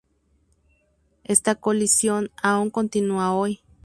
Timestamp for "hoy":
3.35-3.59